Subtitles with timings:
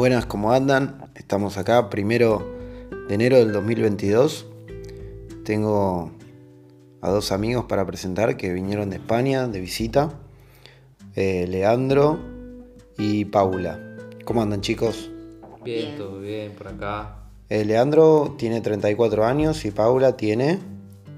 [0.00, 1.10] Buenas, ¿cómo andan?
[1.14, 2.56] Estamos acá, primero
[3.06, 4.46] de enero del 2022.
[5.44, 6.10] Tengo
[7.02, 10.18] a dos amigos para presentar que vinieron de España de visita.
[11.16, 12.18] Eh, Leandro
[12.96, 13.78] y Paula.
[14.24, 15.10] ¿Cómo andan chicos?
[15.62, 15.98] Bien, Bien.
[15.98, 17.16] todo bien por acá.
[17.50, 20.60] Eh, Leandro tiene 34 años y Paula tiene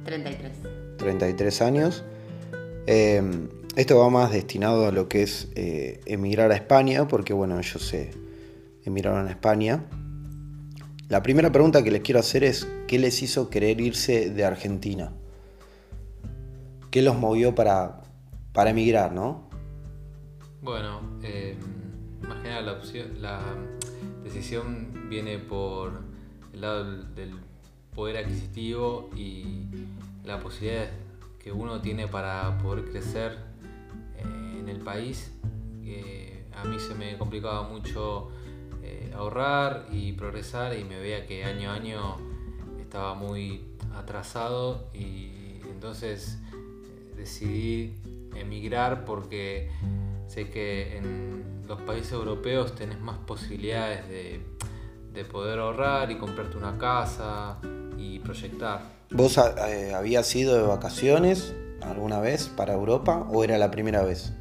[0.04, 0.52] 33.
[0.96, 2.02] 33 años.
[2.88, 3.22] Eh,
[3.76, 7.80] esto va más destinado a lo que es eh, emigrar a España, porque bueno, ellos
[7.80, 8.10] se
[8.84, 9.84] emigraron a España.
[11.08, 15.12] La primera pregunta que les quiero hacer es, ¿qué les hizo querer irse de Argentina?
[16.90, 18.02] ¿Qué los movió para,
[18.52, 19.48] para emigrar, no?
[20.62, 21.56] Bueno, eh,
[22.44, 23.40] la, opción, la
[24.22, 26.00] decisión viene por
[26.52, 27.34] el lado del,
[27.94, 29.66] poder adquisitivo y
[30.24, 30.88] la posibilidad
[31.38, 33.36] que uno tiene para poder crecer
[34.16, 35.30] eh, en el país.
[36.54, 38.30] a mí se me complicaba mucho
[39.14, 42.16] ahorrar y progresar y me veía que año a año
[42.80, 47.94] estaba muy atrasado y entonces eh, decidí
[48.36, 49.70] emigrar porque
[50.28, 54.40] sé que en los países europeos tenés más posibilidades de,
[55.12, 57.58] de poder ahorrar y comprarte una casa
[57.98, 58.80] y proyectar.
[59.10, 64.32] ¿Vos eh, habías ido de vacaciones alguna vez para Europa o era la primera vez?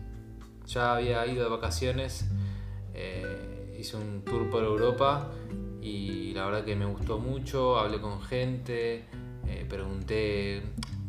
[0.65, 2.25] Ya había ido de vacaciones,
[3.81, 5.31] hice un tour por Europa
[5.81, 9.05] y la verdad que me gustó mucho, hablé con gente,
[9.47, 10.61] eh, pregunté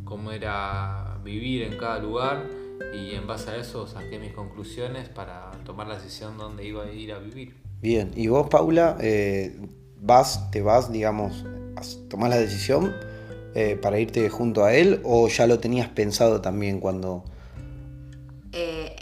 [0.04, 2.48] cómo era vivir en cada lugar
[2.94, 6.90] y en base a eso saqué mis conclusiones para tomar la decisión dónde iba a
[6.90, 7.54] ir a vivir.
[7.82, 9.60] Bien, y vos Paula, eh,
[10.00, 11.44] vas, te vas, digamos,
[11.76, 12.94] a tomar la decisión
[13.54, 17.24] eh, para irte junto a él o ya lo tenías pensado también cuando...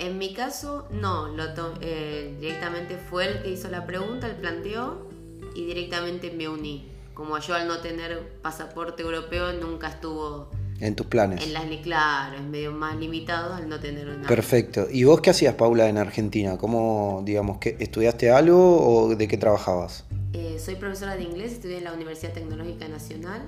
[0.00, 1.28] En mi caso, no.
[1.28, 5.06] Lo to- eh, directamente fue el que hizo la pregunta, el planteó
[5.54, 6.90] y directamente me uní.
[7.14, 10.48] Como yo al no tener pasaporte europeo nunca estuvo
[10.80, 11.44] En tus planes.
[11.44, 14.26] en las claro, es medio más limitado al no tener una.
[14.26, 14.86] Perfecto.
[14.90, 16.56] ¿Y vos qué hacías, Paula, en Argentina?
[16.56, 20.04] ¿Cómo, digamos, que estudiaste algo o de qué trabajabas?
[20.32, 23.42] Eh, soy profesora de inglés, estudié en la Universidad Tecnológica Nacional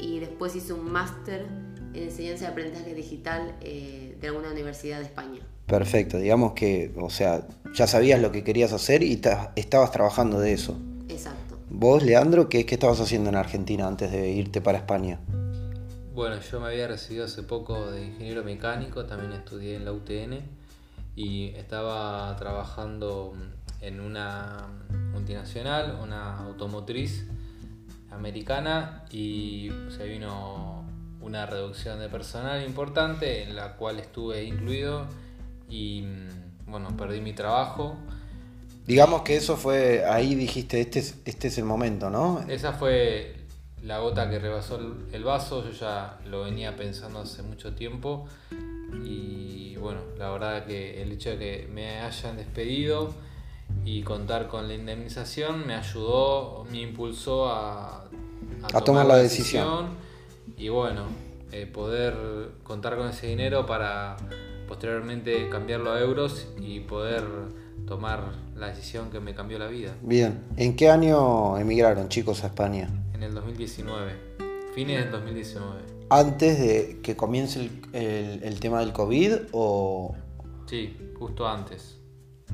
[0.00, 1.67] y después hice un máster en
[2.04, 5.40] enseñanza y aprendizaje digital eh, de alguna universidad de España.
[5.66, 10.40] Perfecto, digamos que, o sea, ya sabías lo que querías hacer y ta- estabas trabajando
[10.40, 10.78] de eso.
[11.08, 11.58] Exacto.
[11.70, 15.18] Vos, Leandro, ¿qué, qué estabas haciendo en Argentina antes de irte para España?
[16.14, 20.40] Bueno, yo me había recibido hace poco de ingeniero mecánico, también estudié en la UTN
[21.14, 23.34] y estaba trabajando
[23.80, 24.66] en una
[25.12, 27.26] multinacional, una automotriz
[28.10, 30.77] americana y se vino
[31.20, 35.06] una reducción de personal importante en la cual estuve incluido
[35.68, 36.04] y
[36.66, 37.96] bueno, perdí mi trabajo.
[38.86, 42.44] Digamos que eso fue, ahí dijiste, este es, este es el momento, ¿no?
[42.48, 43.34] Esa fue
[43.82, 48.26] la gota que rebasó el- el vaso, yo ya lo venía pensando hace mucho tiempo
[49.04, 53.12] y bueno, la verdad que el hecho de que me hayan despedido
[53.84, 58.04] y contar con la indemnización me ayudó, me impulsó a,
[58.72, 60.07] A tomar la decisión.
[60.58, 61.02] Y bueno,
[61.52, 62.14] eh, poder
[62.62, 64.16] contar con ese dinero para
[64.66, 67.22] posteriormente cambiarlo a euros y poder
[67.86, 69.94] tomar la decisión que me cambió la vida.
[70.02, 70.44] Bien.
[70.56, 72.90] ¿En qué año emigraron, chicos, a España?
[73.14, 74.12] En el 2019,
[74.74, 75.80] fines del 2019.
[76.10, 80.14] ¿Antes de que comience el, el- el tema del COVID o...?
[80.66, 81.98] Sí, justo antes.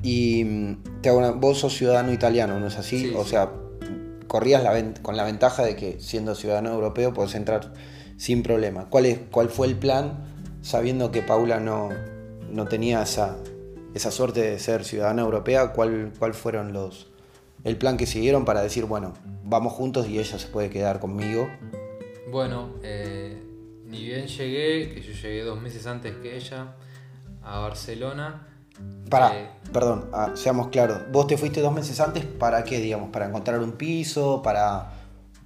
[0.03, 2.99] Y mm, te hago una- vos sos ciudadano italiano, ¿no es así?
[3.09, 3.31] Sí, o sí.
[3.31, 3.51] sea,
[4.35, 4.65] corrías
[5.01, 7.71] con la ventaja de que siendo ciudadano europeo podés entrar
[8.17, 8.89] sin problema.
[8.89, 10.25] ¿Cuál, es, cuál fue el plan
[10.61, 11.87] sabiendo que Paula no,
[12.51, 13.37] no tenía esa,
[13.93, 15.71] esa suerte de ser ciudadana europea?
[15.71, 17.13] ¿Cuál, ¿Cuál fueron los
[17.63, 19.13] el plan que siguieron para decir, bueno,
[19.45, 21.47] vamos juntos y ella se puede quedar conmigo?
[22.29, 23.41] Bueno, eh,
[23.85, 26.75] ni bien llegué, que yo llegué dos meses antes que ella
[27.41, 28.49] a Barcelona.
[29.09, 31.01] Para, eh, perdón, ah, seamos claros.
[31.11, 33.09] ¿Vos te fuiste dos meses antes para qué, digamos?
[33.11, 34.41] ¿Para encontrar un piso?
[34.41, 34.91] ¿Para,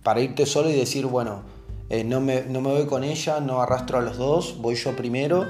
[0.03, 1.43] para irte solo y decir, bueno,
[1.89, 4.95] eh, no, me, no me voy con ella, no arrastro a los dos, voy yo
[4.95, 5.45] primero?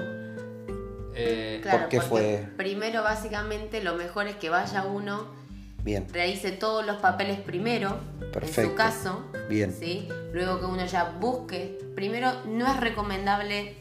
[1.15, 2.49] eh, Claro, ¿Por qué porque fue?
[2.57, 5.25] Primero, básicamente, lo mejor es que vaya uno,
[5.83, 7.97] Bien, realice todos los papeles primero,
[8.41, 9.23] en su caso.
[9.49, 9.73] Bien.
[9.73, 10.07] ¿sí?
[10.33, 11.77] Luego que uno ya busque.
[11.95, 13.75] Primero, no es recomendable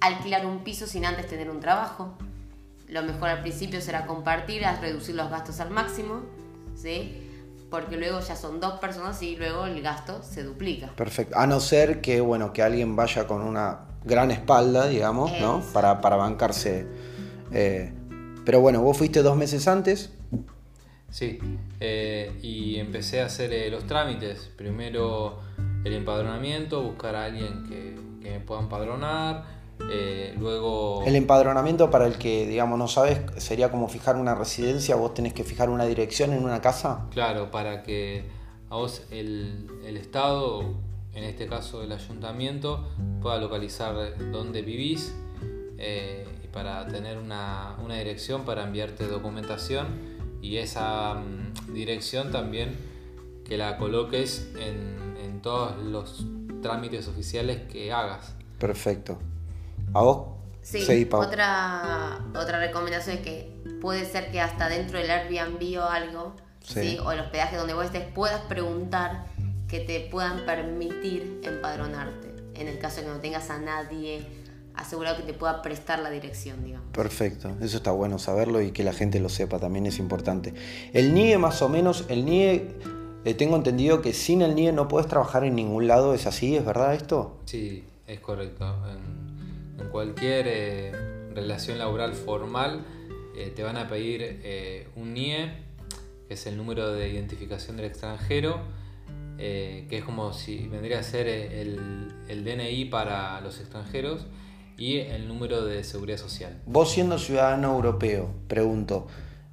[0.00, 2.16] alquilar un piso sin antes tener un trabajo.
[2.88, 6.22] Lo mejor al principio será compartir, a reducir los gastos al máximo,
[6.74, 7.24] ¿sí?
[7.70, 10.88] Porque luego ya son dos personas y luego el gasto se duplica.
[10.96, 11.36] perfecto.
[11.38, 15.62] A no ser que, bueno, que alguien vaya con una gran espalda, digamos, ¿no?
[15.72, 16.86] Para, para bancarse.
[17.52, 17.92] eh,
[18.44, 20.10] pero bueno, vos fuiste dos meses antes.
[21.10, 21.38] Sí,
[21.80, 24.50] eh, y empecé a hacer eh, los trámites.
[24.56, 25.40] Primero
[25.84, 29.57] el empadronamiento, buscar a alguien que, que me pueda empadronar.
[29.90, 31.02] Eh, luego...
[31.04, 35.32] El empadronamiento para el que, digamos, no sabes, sería como fijar una residencia, vos tenés
[35.32, 37.06] que fijar una dirección en una casa.
[37.10, 38.24] Claro, para que
[38.70, 40.62] a vos el, el Estado,
[41.14, 42.88] en este caso el ayuntamiento,
[43.22, 45.14] pueda localizar dónde vivís
[45.78, 49.86] eh, y para tener una, una dirección para enviarte documentación
[50.42, 52.76] y esa mm, dirección también
[53.44, 56.26] que la coloques en, en todos los
[56.60, 58.34] trámites oficiales que hagas.
[58.58, 59.18] Perfecto.
[59.94, 60.28] ¿A vos?
[60.62, 61.22] Sí, Pau.
[61.22, 66.80] otra, otra recomendación es que puede ser que hasta dentro del Airbnb o algo, Sí.
[66.82, 66.98] ¿sí?
[67.02, 69.24] o el hospedaje donde vos estés, puedas preguntar
[69.68, 72.34] que te puedan permitir empadronarte.
[72.54, 74.26] En el caso de que no tengas a nadie
[74.74, 76.88] asegurado que te pueda prestar la dirección, digamos.
[76.92, 80.52] Perfecto, eso está bueno saberlo y que la gente lo sepa también es importante.
[80.92, 82.74] El NIE más o menos, el NIE,
[83.24, 86.56] eh, tengo entendido que sin el NIE no puedes trabajar en ningún lado, ¿es así?
[86.56, 87.38] ¿Es verdad esto?
[87.46, 88.66] Sí, es correcto.
[88.88, 89.17] En,
[89.80, 90.92] en cualquier eh,
[91.34, 92.84] relación laboral formal
[93.36, 95.52] eh, te van a pedir eh, un NIE,
[96.26, 98.60] que es el número de identificación del extranjero,
[99.38, 104.26] que es como si vendría a ser el, el DNI para los extranjeros
[104.76, 106.60] y el número de seguridad social.
[106.66, 109.06] Vos siendo ciudadano europeo, pregunto,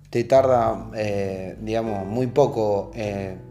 [0.09, 0.89] te tarda,
[1.59, 2.89] digamos, muy poco,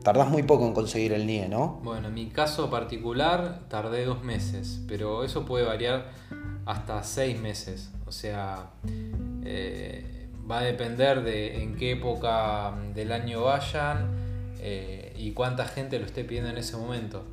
[0.02, 1.80] tardás muy poco en conseguir el NIE, ¿no?
[1.84, 6.10] Bueno, en mi caso particular tardé dos meses, pero eso puede variar
[6.66, 7.90] hasta seis meses.
[8.06, 8.70] O sea,
[9.44, 14.08] eh, va a depender de en qué época del año vayan
[14.58, 17.24] eh, y cuánta gente lo esté pidiendo en ese momento.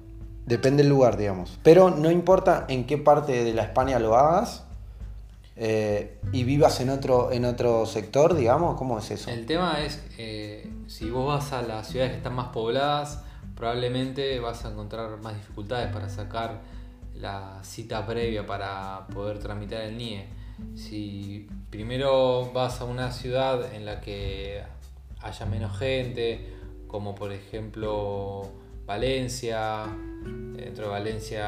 [0.45, 1.59] Depende del lugar, digamos.
[1.63, 4.63] Pero no importa en qué parte de la España lo hagas
[5.55, 9.29] eh, y vivas en otro, en otro sector, digamos, ¿cómo es eso?
[9.29, 10.01] El tema es,
[10.87, 13.19] si vos vas a las ciudades que están más pobladas,
[13.55, 16.59] probablemente vas a encontrar más dificultades para sacar
[17.15, 20.25] la cita previa para poder tramitar el NIE.
[20.75, 24.61] Si primero vas a una ciudad en la que
[25.21, 26.53] haya menos gente,
[26.87, 28.49] como por ejemplo
[28.85, 29.85] Valencia,
[30.55, 31.47] dentro de Valencia,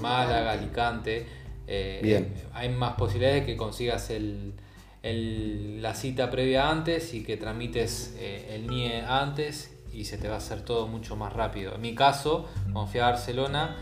[0.00, 1.26] Málaga, Alicante,
[1.66, 2.32] eh, Bien.
[2.54, 4.54] hay más posibilidades de que consigas el,
[5.02, 10.28] el- la cita previa antes y que tramites eh, el NIE antes y se te
[10.28, 11.74] va a hacer todo mucho más rápido.
[11.74, 13.76] En mi caso, cuando fui a Barcelona,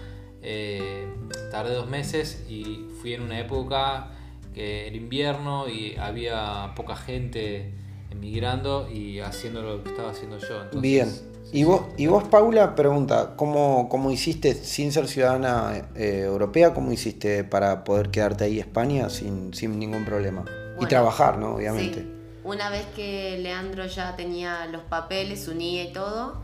[0.45, 1.07] eh,
[1.51, 4.11] tardé dos meses y fui en una época
[4.55, 7.73] que era invierno y había poca gente
[8.11, 10.63] emigrando y haciendo lo que estaba haciendo yo.
[10.63, 11.35] Entonces, Bien.
[11.53, 16.91] Y vos, y vos, Paula, pregunta, ¿cómo, cómo hiciste, sin ser ciudadana eh, europea, cómo
[16.91, 20.45] hiciste para poder quedarte ahí en España sin, sin ningún problema?
[20.81, 21.55] y trabajar, ¿no?
[21.55, 22.03] Obviamente.
[22.03, 22.11] Sí.
[22.45, 26.43] Una vez que Leandro ya tenía los papeles, su NIE y todo,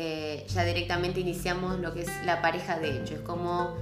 [0.00, 3.14] eh, ya directamente iniciamos lo que es la pareja de hecho.
[3.16, 3.74] Es como,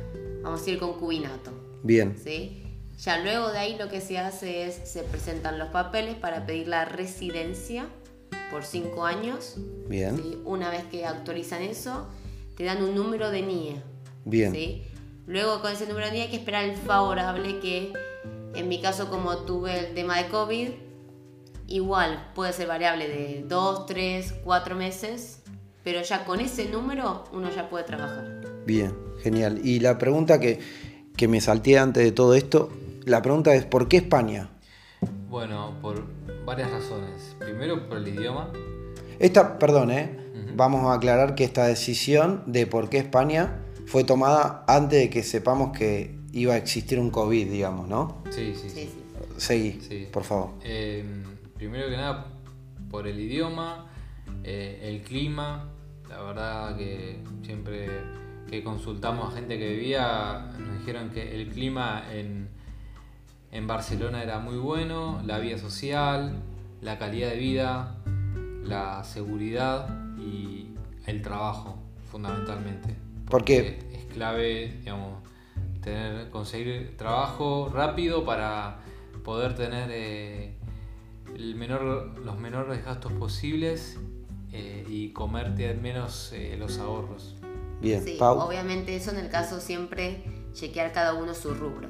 [0.43, 1.51] vamos a decir, concubinato.
[1.83, 2.63] Bien, ¿sí?
[2.99, 6.69] Ya luego de ahí lo que se hace es, se presentan los papeles para pedir
[6.69, 7.85] la residencia
[8.51, 9.57] por cinco años.
[9.89, 10.39] bien, ¿sí?
[10.47, 12.09] Una vez que actualizan eso,
[12.57, 13.83] te dan un número de NIE.
[14.25, 14.53] bien.
[14.53, 14.85] ¿sí?
[15.27, 17.93] Luego con ese número de NIE hay que esperar el favorable que,
[18.55, 20.71] en mi caso como tuve el tema de COVID,
[21.67, 25.43] igual puede ser variable de 2, 3, 4 meses,
[25.87, 28.43] pero ya con ese número uno ya puede trabajar.
[28.67, 29.61] Bien, genial.
[29.63, 30.59] Y la pregunta que,
[31.17, 32.73] que me salté antes de todo esto,
[33.05, 34.51] la pregunta es, ¿por qué España?
[35.31, 36.03] Bueno, por
[36.45, 37.37] varias razones.
[37.39, 38.51] Primero por el idioma.
[39.21, 40.19] Esta, perdón, ¿eh?
[40.57, 45.23] vamos a aclarar que esta decisión de por qué España fue tomada antes de que
[45.23, 48.25] sepamos que iba a existir un COVID, digamos, ¿no?
[48.31, 48.75] Sí, sí, sí.
[48.75, 49.03] Sí, sí.
[49.37, 50.09] Seguí, Sí.
[50.13, 50.51] por favor.
[50.65, 51.05] Eh,
[51.55, 52.27] primero que nada,
[52.91, 53.89] por el idioma,
[54.43, 55.71] eh, el clima.
[56.17, 57.91] La verdad que siempre
[58.49, 62.49] que consultamos a gente que vivía, nos dijeron que el clima en,
[63.53, 66.43] en Barcelona era muy bueno, la vida social,
[66.81, 67.97] la calidad de vida,
[68.65, 70.69] la seguridad y
[71.05, 71.77] el trabajo,
[72.11, 72.97] fundamentalmente.
[73.29, 73.79] ¿Por qué?
[73.79, 75.23] Porque Es clave, digamos,
[75.83, 78.79] tener, conseguir trabajo rápido para
[79.23, 80.55] poder tener eh,
[81.35, 83.99] el menor, los menores gastos posibles
[84.53, 87.35] eh, y comerte al menos eh, los ahorros.
[87.81, 88.39] Bien, Sí, Pau.
[88.39, 90.23] obviamente eso en el caso siempre
[90.55, 91.89] chequear cada uno su rubro.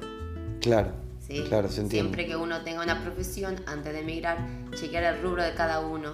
[0.59, 1.43] Claro, ¿sí?
[1.47, 2.09] claro, se entiende.
[2.09, 4.37] Siempre que uno tenga una profesión, antes de emigrar,
[4.75, 6.11] chequear el rubro de cada uno,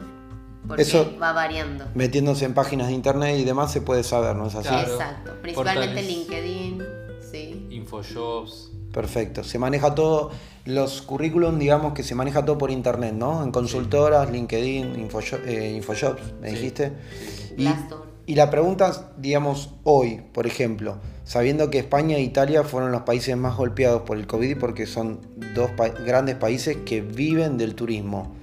[0.68, 1.86] porque Eso- va variando.
[1.96, 4.68] Metiéndose en páginas de internet y demás se puede saber, ¿no es así?
[4.70, 4.94] Claro.
[4.94, 6.08] Exacto, principalmente Portales.
[6.08, 6.84] LinkedIn,
[7.32, 7.68] sí.
[7.72, 9.44] Infojobs, Perfecto.
[9.44, 10.30] Se maneja todo,
[10.66, 13.44] los currículum, digamos que se maneja todo por internet, ¿no?
[13.44, 16.56] En consultoras, LinkedIn, Infosho- eh, Infojobs, me Sí.
[16.56, 16.92] dijiste.
[17.18, 17.54] Sí.
[17.58, 18.06] Y, Glassdoor.
[18.28, 23.36] y la pregunta, digamos, hoy, por ejemplo, sabiendo que España e Italia fueron los países
[23.36, 25.20] más golpeados por el COVID porque son
[25.56, 28.36] dos pa- grandes países que viven del turismo,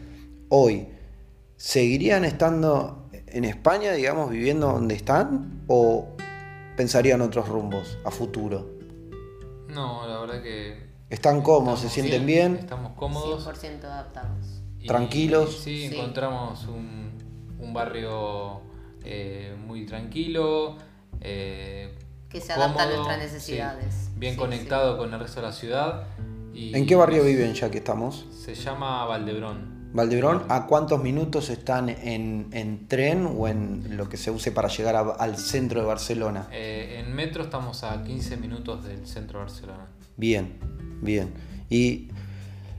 [0.49, 0.89] hoy,
[1.57, 5.63] ¿seguirían estando en España, digamos, viviendo donde están?
[5.69, 6.09] ¿O
[6.77, 8.80] pensarían otros rumbos a futuro?
[9.73, 10.91] No, la verdad que.
[11.11, 11.81] ¿Están cómodos?
[11.81, 12.57] ¿Se sienten bien?
[12.57, 13.45] Estamos cómodos.
[13.47, 14.63] 100% adaptados.
[14.79, 15.59] y- tranquilos.
[15.63, 15.95] Sí, Sí.
[15.97, 17.13] encontramos un,
[17.59, 18.63] un barrio
[19.05, 20.77] eh, muy tranquilo.
[21.21, 21.99] eh,
[22.31, 23.95] Que se adapta a nuestras necesidades.
[23.95, 26.05] sí, bien Sí, conectado con el resto de la ciudad.
[26.55, 28.27] y ¿En qué barrio viven ya que estamos?
[28.33, 29.70] Se llama Valdebrón.
[29.93, 34.69] Valdebrón, ¿a cuántos minutos están en, en tren o en lo que se use para
[34.69, 36.49] llegar a- al centro de Barcelona?
[36.53, 39.87] Eh, en metro estamos a 15 minutos del centro de Barcelona.
[40.17, 40.55] Bien,
[41.03, 41.33] bien.
[41.69, 42.09] Y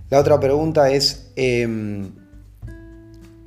[0.10, 2.12] la otra pregunta es, em,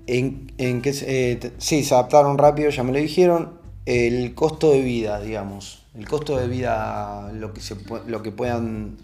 [0.06, 4.72] ¿en, en qué se- eh, sí, se adaptaron rápido, ya me lo dijeron, el costo
[4.72, 8.96] de vida, digamos, el costo de vida, lo que, se, lo que puedan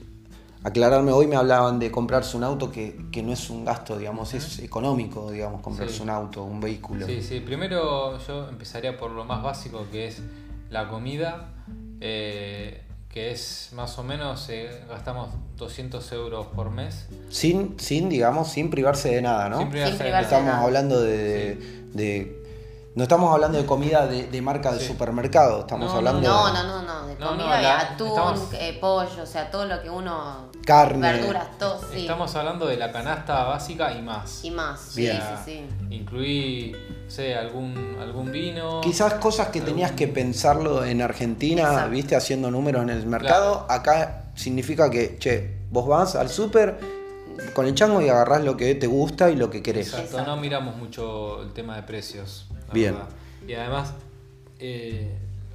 [0.62, 4.34] aclararme, hoy me hablaban de comprarse un auto que, que no es un gasto, digamos,
[4.34, 6.02] es económico, digamos, comprarse Sí.
[6.02, 7.06] un auto, un vehículo.
[7.06, 7.40] Sí, sí.
[7.40, 10.20] Primero yo empezaría por lo más básico que es
[10.70, 11.48] la comida,
[12.00, 17.06] eh, que es más o menos, eh, gastamos 200 euros por mes.
[17.30, 19.58] Sin, sin, digamos, sin privarse de nada, ¿no?
[19.58, 20.22] Sin privarse Sin de nada.
[20.22, 21.56] Estamos hablando de,
[21.92, 22.39] de-
[22.92, 24.88] No estamos hablando de comida de, de marca de Sí.
[24.88, 27.06] supermercado, estamos No, hablando No, de no, no, no.
[27.06, 30.50] De comida, no, la- atún, estamos- eh, pollo, o sea, todo lo que uno.
[30.66, 31.12] Carne.
[31.12, 32.00] Verduras, todo, sí.
[32.02, 34.44] Estamos hablando de la canasta básica y más.
[34.44, 34.94] Y más.
[34.96, 35.16] Bien.
[35.16, 35.94] Sí, sí, sí.
[35.94, 36.72] Incluí,
[37.04, 38.80] no sé, algún, algún vino.
[38.80, 41.90] Quizás cosas que tenías que pensarlo en Argentina, Exacto.
[41.90, 43.66] viste, haciendo números en el mercado.
[43.68, 46.78] Acá significa que, che, vos vas al súper
[47.54, 49.86] con el chango y agarrás lo que te gusta y lo que querés.
[49.88, 50.30] Exacto, Exacto.
[50.34, 52.46] no miramos mucho el tema de precios.
[52.70, 52.94] La Bien.
[52.94, 53.08] verdad.
[53.46, 53.94] Y además,
[54.58, 55.10] eh,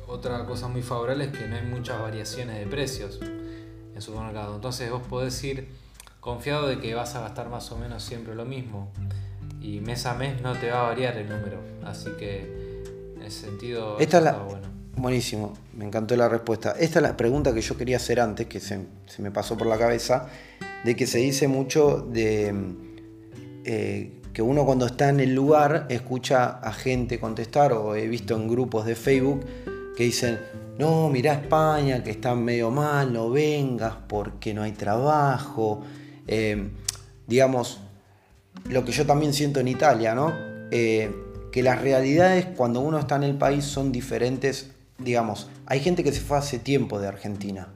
[0.07, 4.55] otra cosa muy favorable es que no hay muchas variaciones de precios en supermercado.
[4.55, 5.67] Entonces vos podés ir
[6.19, 8.91] confiado de que vas a gastar más o menos siempre lo mismo.
[9.61, 11.59] Y mes a mes no te va a variar el número.
[11.83, 12.83] Así que
[13.15, 14.67] en ese sentido Esta es la- está bueno.
[14.97, 16.71] Buenísimo, me encantó la respuesta.
[16.79, 19.67] Esta es la pregunta que yo quería hacer antes, que se, se me pasó por
[19.67, 20.29] la cabeza,
[20.85, 22.53] de que se dice mucho de
[23.65, 28.35] eh, que uno cuando está en el lugar escucha a gente contestar, o he visto
[28.35, 29.45] en grupos de Facebook
[29.95, 30.37] que dicen,
[30.77, 35.83] no, mirá España, que está medio mal, no vengas porque no hay trabajo.
[36.27, 36.67] Eh,
[37.25, 37.79] digamos,
[38.65, 40.33] lo que yo también siento en Italia, ¿no?
[40.69, 41.15] Eh,
[41.53, 44.71] que las realidades cuando uno está en el país son diferentes.
[44.97, 47.69] Digamos, hay gente que se fue hace tiempo de Argentina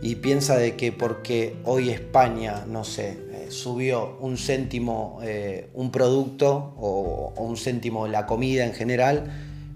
[0.00, 5.90] y piensa de que porque hoy España, no sé, eh, subió un céntimo eh, un
[5.90, 9.30] producto o, o un céntimo la comida en general,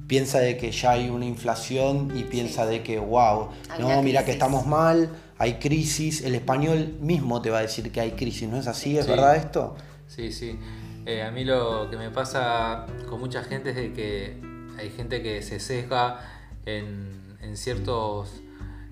[0.07, 4.25] piensa de que ya hay una inflación y piensa de que, wow, Hay no, mira
[4.25, 5.09] que estamos mal,
[5.39, 8.99] hay crisis, el español mismo te va a decir que hay crisis, ¿no es así?
[8.99, 9.11] ¿Es Sí.
[9.13, 9.77] verdad esto?
[10.09, 10.59] Sí, sí.
[11.07, 14.37] Eh, a mí lo que me pasa con mucha gente es de que
[14.79, 16.21] hay gente que se sesga
[16.67, 18.43] en, en ciertos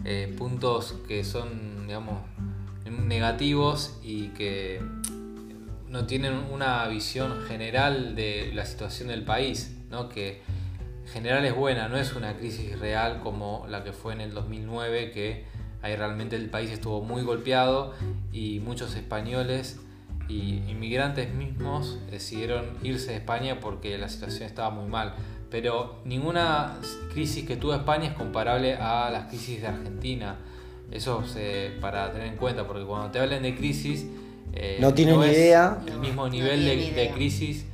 [0.05, 2.15] eh, puntos que son, digamos,
[2.91, 4.81] negativos y que
[5.89, 10.09] no tienen una visión general de la situación del país, ¿no?
[10.09, 10.43] Que
[11.05, 14.35] en general es buena, no es una crisis real como la que fue en el
[14.35, 15.45] 2009, que
[15.83, 17.95] ahí realmente el país estuvo muy golpeado
[18.33, 19.81] y muchos españoles
[20.29, 25.15] y inmigrantes mismos decidieron irse de España porque la situación estaba muy mal.
[25.51, 26.79] Pero ninguna
[27.13, 30.37] crisis que tuvo España es comparable a las crisis de Argentina.
[30.91, 31.23] Eso
[31.81, 34.07] para tener en cuenta, porque cuando te hablan de crisis...
[34.55, 35.79] eh, No tienen es idea.
[35.87, 37.65] El mismo nivel de, de crisis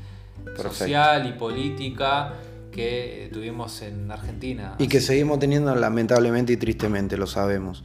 [0.44, 0.72] Perfecto.
[0.72, 2.34] social y política
[2.72, 4.74] que tuvimos en Argentina.
[4.78, 7.84] Y que seguimos teniendo lamentablemente y tristemente, lo sabemos.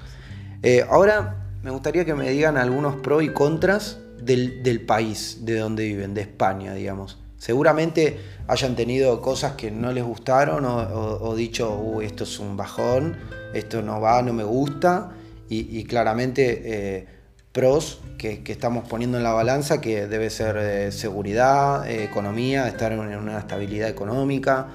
[0.64, 5.60] Eh, ahora me gustaría que me digan algunos pros y contras del, del país, de
[5.60, 7.20] donde viven, de España, digamos.
[7.38, 12.38] Seguramente hayan tenido cosas que no les gustaron o, o- o dicho, "Uy, esto es
[12.40, 13.16] un bajón,
[13.54, 15.12] esto no va, no me gusta.
[15.50, 16.62] Y, y claramente
[17.00, 17.08] eh,
[17.52, 22.68] pros que, que estamos poniendo en la balanza, que debe ser eh, seguridad, eh, economía,
[22.68, 24.68] estar en una estabilidad económica.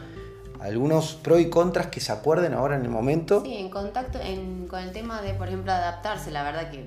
[0.61, 3.43] Algunos pros y contras que se acuerden ahora en el momento.
[3.45, 6.87] Sí, en contacto en- con el tema de, por ejemplo, adaptarse, la verdad que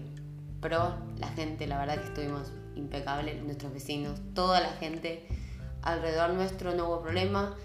[0.59, 5.23] pro, la gente, la verdad que estuvimos impecables, nuestros vecinos, toda la gente
[5.83, 7.55] alrededor nuestro, no hubo problema.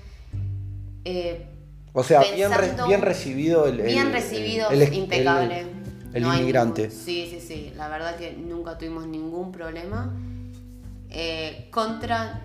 [1.04, 1.46] Eh,
[1.94, 4.12] O sea, bien, re- bien recibido el, el- bien el-
[4.82, 5.66] el- impecable.
[6.12, 6.90] El No inmigrante.
[6.90, 7.72] sí, sí, sí.
[7.76, 10.14] La verdad que nunca tuvimos ningún problema.
[11.10, 12.40] Eh, contra,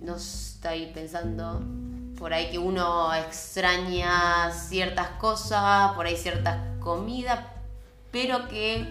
[0.00, 1.62] no estoy pensando
[2.18, 7.40] por ahí que uno extraña ciertas cosas, por ahí ciertas comidas,
[8.10, 8.86] pero que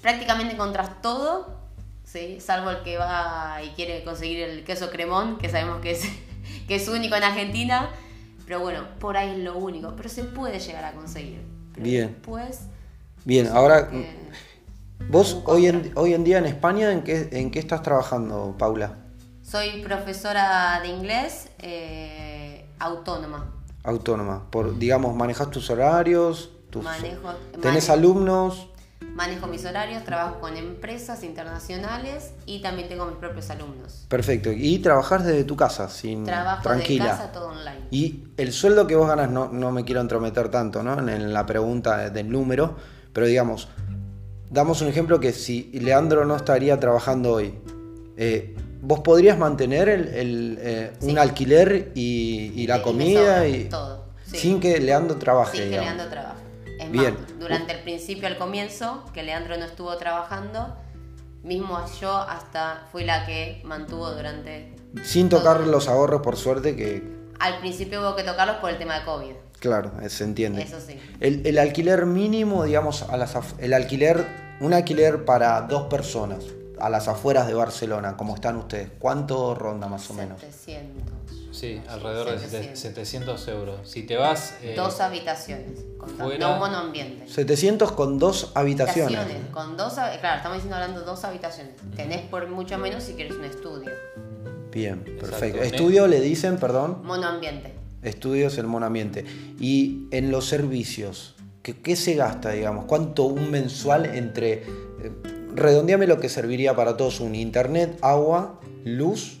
[0.00, 1.58] prácticamente encontrás todo,
[2.04, 2.40] ¿sí?
[2.40, 6.08] salvo el que va y quiere conseguir el queso cremón, que sabemos que es,
[6.68, 7.90] que es único en Argentina.
[8.46, 9.94] Pero bueno, por ahí es lo único.
[9.94, 11.42] Pero se puede llegar a conseguir.
[11.82, 12.08] Bien.
[12.08, 12.60] Después,
[13.24, 14.16] Bien, ahora, eh,
[15.10, 18.96] vos hoy en, hoy en día en España, ¿en qué, ¿en qué estás trabajando, Paula?
[19.42, 23.50] soy profesora de inglés eh, autónoma.
[23.82, 24.42] Autónoma.
[24.50, 28.68] Por, digamos, manejas tus horarios, tus, Manejo- tenés alumnos.
[29.14, 34.04] Manejo mis horarios, trabajo con empresas internacionales y también tengo mis propios alumnos.
[34.08, 34.50] Perfecto.
[34.52, 37.04] Y trabajás desde tu casa, sin Trabajo tranquila.
[37.04, 37.80] de casa, todo online.
[37.90, 40.98] Y el sueldo que vos ganas, no, no me quiero entrometer tanto ¿no?
[41.08, 42.76] en, la pregunta del número,
[43.12, 43.68] pero digamos,
[44.50, 47.54] damos un ejemplo que si Leandro no estaría trabajando hoy,
[48.16, 51.10] eh, ¿vos podrías mantener el, el, eh, Sí.
[51.10, 54.38] un alquiler y, y la Y comida y, todo, sí.
[54.38, 55.52] sin que Leandro trabaje?
[55.58, 55.86] Sin que digamos?
[55.94, 56.37] Leandro trabaje.
[56.88, 57.14] Es Bien.
[57.14, 60.74] más, durante el principio, al comienzo, que Leandro no estuvo trabajando,
[61.42, 64.74] mismo yo hasta fui la que mantuvo durante...
[65.04, 67.02] Sin tocar los ahorros, por suerte, que
[67.40, 69.32] Al principio hubo que tocarlos por el tema de COVID.
[69.60, 70.62] claro, eh, se entiende.
[70.62, 70.98] Eso sí.
[71.20, 74.24] El, el alquiler mínimo, digamos, a las el alquiler,
[74.60, 76.38] un alquiler para dos personas
[76.80, 80.40] a las afueras de Barcelona, como están ustedes, ¿cuánto ronda más o menos?
[80.40, 81.17] 700.
[81.58, 82.78] Sí, alrededor de 700.
[82.78, 83.90] 700 euros.
[83.90, 84.54] Si te vas...
[84.62, 85.80] eh, Dos habitaciones.
[85.98, 87.26] Con fuera- no monoambiente.
[87.28, 89.18] 700 con dos habitaciones.
[89.52, 91.74] Con dos, claro, estamos diciendo hablando de dos habitaciones.
[91.96, 93.90] Tenés por mucho menos si quieres un estudio.
[94.70, 95.46] Bien, perfecto.
[95.58, 95.62] Exacto.
[95.64, 97.74] Estudio le dicen, perdón, Monoambiente.
[98.02, 99.24] estudios el monoambiente.
[99.58, 102.84] Y en los servicios, ¿qué, qué se gasta, digamos?
[102.84, 104.52] ¿Cuánto un mensual entre...
[104.62, 104.62] eh,
[105.54, 109.38] redondeame lo que serviría para todos un internet, agua, luz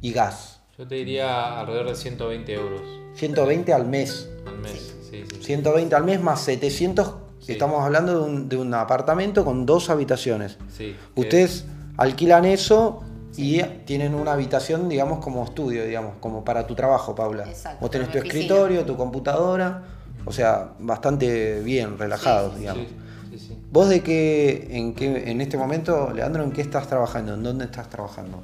[0.00, 0.57] y gas.
[0.78, 2.80] Yo te diría alrededor de 120 euros
[3.14, 4.28] 120 al mes.
[4.46, 4.94] al mes.
[5.10, 5.42] Sí, sí.
[5.42, 7.14] 120 al mes más 700.
[7.40, 7.52] Sí.
[7.52, 10.56] Estamos hablando de un, de un apartamento con dos habitaciones.
[10.76, 11.64] Sí, que- Ustedes
[11.96, 13.02] alquilan eso
[13.36, 17.44] y tienen una habitación, digamos, como estudio, digamos, como para tu trabajo, Paula.
[17.48, 19.82] Exacto, Vos tenés tu escritorio, tu computadora,
[20.24, 22.84] o sea, bastante bien, relajados, Sí, digamos.
[23.30, 23.58] Sí, sí, sí.
[23.72, 27.34] ¿Vos de qué, en qué, en este momento, Leandro, en qué estás trabajando?
[27.34, 28.42] ¿En dónde estás trabajando?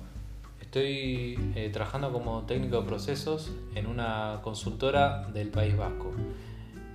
[0.75, 6.11] Estoy eh, trabajando como técnico de procesos en una consultora del País Vasco.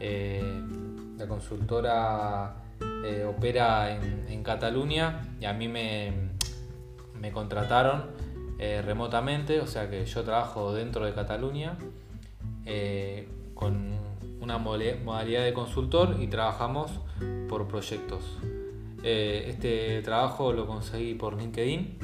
[0.02, 0.44] Eh,
[1.18, 2.56] la consultora
[3.06, 6.12] eh, opera en, en Cataluña y a mí me,
[7.22, 8.08] me contrataron
[8.86, 11.78] remotamente, o sea que yo trabajo dentro de Cataluña
[13.54, 13.94] con
[14.42, 16.92] una modalidad de consultor y trabajamos
[17.48, 18.26] por proyectos.
[19.02, 21.98] Este trabajo lo conseguí por LinkedIn.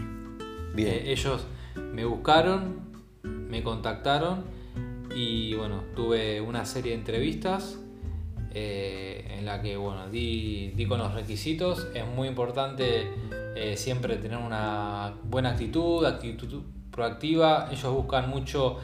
[0.74, 1.02] Bien.
[1.06, 2.92] Ellos me buscaron,
[3.24, 4.44] me contactaron
[5.16, 7.80] y bueno, tuve una serie de entrevistas
[8.54, 11.88] eh, en la que bueno, di, di con los requisitos.
[11.94, 13.08] Es muy importante
[13.56, 17.70] eh, siempre tener una buena actitud, actitud proactiva.
[17.72, 18.78] Ellos buscan mucho,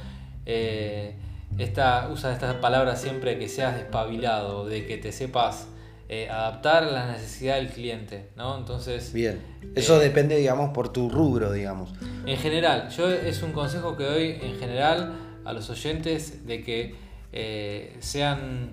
[0.46, 1.16] eh,
[1.58, 5.70] esta, usan esta palabra siempre que seas despabilado, de que te sepas
[6.14, 8.58] eh, adaptar a la necesidad del cliente, ¿no?
[8.58, 9.42] Entonces, Bien.
[9.76, 11.94] Eso Eh, depende, digamos, por tu rubro, digamos.
[12.26, 15.14] en general, yo es un consejo que doy en general
[15.46, 16.96] a los oyentes de que
[17.32, 18.72] eh, sean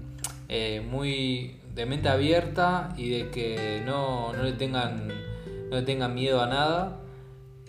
[0.49, 5.07] eh, muy de mente abierta y de que no, no le tengan
[5.71, 7.01] no le tengan miedo a nada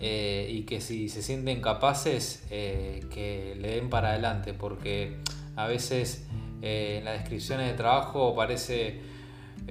[0.00, 5.18] y que si se sienten capaces que le den para adelante porque
[5.54, 6.26] a veces
[6.62, 9.09] en las descripciones de trabajo parece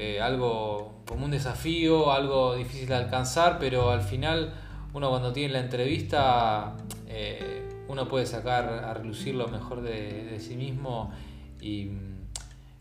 [0.01, 4.53] eh, algo como un desafío, algo difícil de alcanzar, pero al final
[4.93, 10.55] uno cuando tiene la entrevista eh, uno puede sacar a relucir lo mejor de, sí
[10.55, 11.12] mismo
[11.59, 11.89] y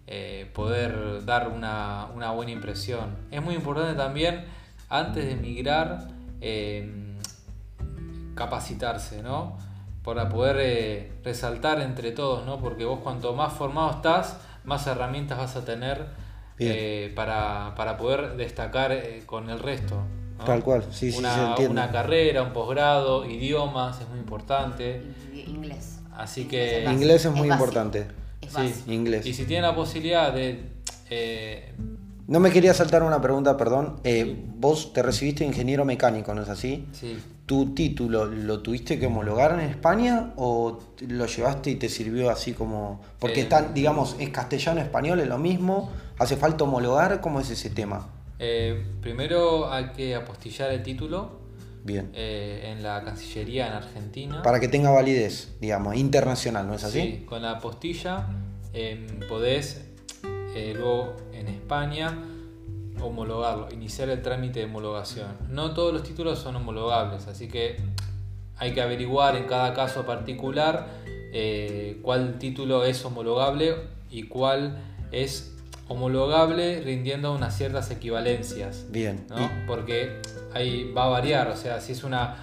[0.06, 3.16] eh, poder dar una, una buena impresión.
[3.32, 4.44] Es muy importante también
[4.88, 6.06] antes de emigrar
[8.36, 9.58] capacitarse, ¿no?
[10.04, 12.60] Para poder resaltar entre todos, ¿no?
[12.60, 16.17] Porque vos cuanto más formado estás, más herramientas vas a tener.
[16.58, 20.02] Eh, para, para poder destacar eh, con el resto.
[20.38, 20.44] ¿no?
[20.44, 21.72] Tal cual, sí, sí, una, se entiende.
[21.72, 25.02] Una carrera, un posgrado, idiomas, es muy importante.
[25.32, 26.00] In- Inglés.
[26.16, 26.90] Así Inglés que- es.
[26.92, 28.06] Inglés es muy importante.
[28.40, 28.92] Es Sí.
[28.92, 29.26] Inglés.
[29.26, 30.64] Y si tienen la posibilidad de...
[31.10, 31.74] eh,
[32.28, 34.00] No me quería saltar una pregunta, perdón.
[34.04, 36.86] Eh, Vos te recibiste ingeniero mecánico, ¿no es así?
[36.92, 37.16] sí,
[37.46, 42.52] ¿Tu título lo tuviste que homologar en España o lo llevaste y te sirvió así
[42.52, 43.00] como...
[43.18, 47.20] Porque Eh, están, digamos, es castellano-español, es lo mismo, ¿Hace falta homologar?
[47.20, 48.08] ¿Cómo es ese tema?
[48.38, 51.40] Eh, primero hay que apostillar el título
[51.84, 52.10] Bien.
[52.14, 54.42] eh, en la Cancillería en Argentina.
[54.42, 57.00] Para que tenga validez, digamos, internacional, ¿no es así?
[57.00, 58.26] Sí, con la apostilla
[58.72, 59.84] em, podés
[60.54, 62.18] eh, luego en España
[63.00, 65.28] homologarlo, iniciar el trámite de homologación.
[65.48, 67.76] No todos los títulos son homologables, así que
[68.56, 70.88] hay que averiguar en cada caso particular
[71.32, 73.76] eh, cuál título es homologable
[74.10, 74.78] y cuál
[75.12, 75.54] es
[75.88, 78.86] homologable rindiendo unas ciertas equivalencias.
[78.90, 79.26] Bien.
[79.28, 79.40] ¿no?
[79.40, 80.20] Y- Porque
[80.54, 82.36] ahí va a variar, o sea, si es una,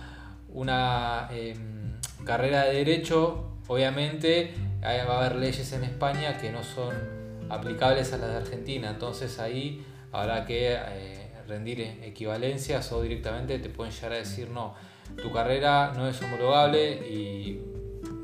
[0.50, 1.94] una em,
[2.26, 4.54] carrera de derecho, obviamente
[4.84, 6.94] va a haber leyes en España que no son
[7.50, 13.70] aplicables a las de Argentina, entonces ahí habrá que eh, rendir equivalencias o directamente te
[13.70, 14.74] pueden llegar a decir no,
[15.22, 17.62] tu carrera no es homologable y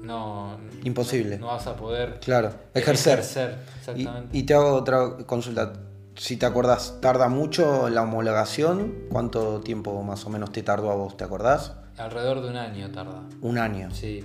[0.02, 1.38] no, Imposible.
[1.38, 3.20] no vas a poder Claro, eh, ejercer.
[3.20, 4.38] exactamente.
[4.38, 5.74] y te hago otra consulta.
[6.16, 9.06] Si te acordás, ¿tarda mucho la homologación?
[9.10, 11.16] ¿Cuánto tiempo más o menos te tardó a vos?
[11.18, 11.74] ¿Te acordás?
[11.98, 13.24] Alrededor de un año tarda.
[13.42, 13.90] Un año.
[13.92, 14.24] Sí.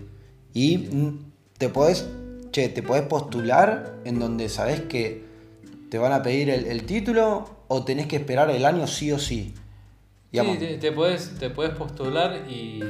[0.53, 2.09] Y mm, te podés,
[2.51, 5.25] che, te podés postular en donde sabés que
[5.91, 9.19] te van a pedir el, el título o tenés que esperar el año sí o
[9.19, 9.55] sí.
[10.33, 12.83] Digamos, Sí, te, te puedes, te postular y,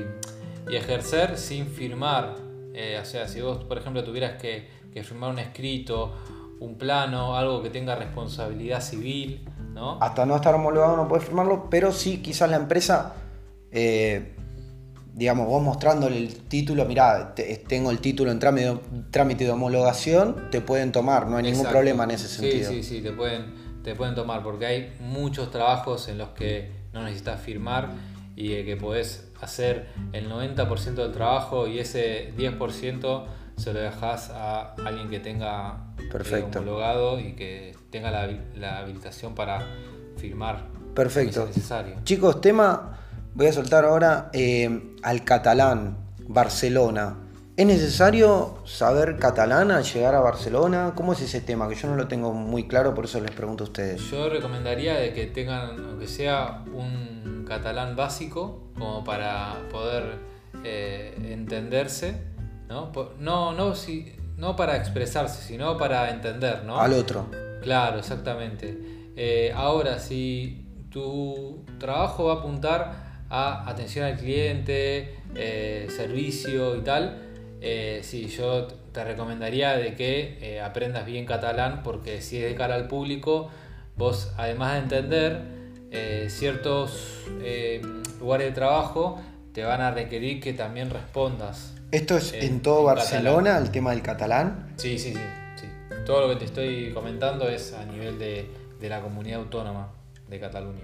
[0.68, 2.45] y ejercer sin firmar.
[2.78, 6.12] Eh, o sea, si vos, por ejemplo, tuvieras que, que firmar un escrito,
[6.60, 9.98] un plano, algo que tenga responsabilidad civil, ¿no?
[10.02, 13.14] Hasta no estar homologado no puedes firmarlo, pero sí quizás la empresa,
[13.72, 14.34] eh,
[15.14, 18.76] digamos, vos mostrándole el título, mirá, te- tengo el título en trámite,
[19.10, 22.70] trámite de homologación, te pueden tomar, no hay ningún problema en ese Sí, sentido.
[22.72, 27.02] Sí, sí, te pueden, te pueden tomar porque hay muchos trabajos en los que no
[27.02, 27.88] necesitas firmar
[28.36, 33.24] y eh, que podés hacer el 90% del trabajo y ese 10%
[33.56, 36.58] se lo dejas a alguien que tenga eh, Perfecto.
[36.58, 39.66] homologado y que tenga la, la habilitación para
[40.16, 40.64] firmar.
[40.94, 41.44] Perfecto.
[41.44, 41.96] Si es necesario.
[42.04, 42.98] Chicos, tema,
[43.34, 45.96] voy a soltar ahora eh, al catalán,
[46.28, 47.16] Barcelona.
[47.56, 50.92] ¿Es necesario saber catalán al llegar a Barcelona?
[50.94, 51.66] ¿Cómo es ese tema?
[51.70, 54.02] Que yo no lo tengo muy claro, por eso les pregunto a ustedes.
[54.10, 57.15] Yo recomendaría de que tengan, aunque sea un
[57.46, 60.18] catalán básico, como para poder
[60.64, 62.20] eh, entenderse,
[62.68, 62.92] ¿no?
[63.18, 66.78] No, no, si, no para expresarse, sino para entender, ¿no?
[66.78, 67.26] Al otro.
[67.62, 68.78] Claro, exactamente.
[69.16, 76.80] Eh, ahora, si tu trabajo va a apuntar a atención al cliente, eh, servicio y
[76.80, 77.22] tal,
[77.60, 82.54] eh, sí, yo te recomendaría de que eh, aprendas bien catalán porque si es de
[82.54, 83.50] cara al público,
[83.96, 85.55] vos además de entender
[85.96, 87.80] eh, ciertos eh,
[88.20, 89.20] lugares de trabajo,
[89.52, 91.72] te van a requerir que también respondas.
[91.90, 94.72] ¿Esto es En- en todo en Barcelona, el tema del catalán?
[94.76, 95.20] Sí, sí, sí,
[95.60, 95.66] sí.
[96.04, 98.48] Todo lo que te estoy comentando es a nivel de,
[98.80, 99.92] de la comunidad autónoma
[100.28, 100.82] de Cataluña.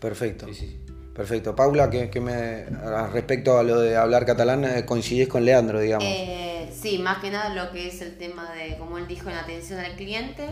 [0.00, 0.46] Perfecto.
[0.46, 0.80] Sí, sí.
[1.14, 1.56] Perfecto.
[1.56, 2.66] Paula, que, que me,
[3.12, 6.06] respecto a lo de hablar catalán, eh, coincidís con Leandro, digamos.
[6.06, 9.36] Eh, sí, más que nada lo que es el tema de, como él dijo, en
[9.36, 10.46] atención al cliente,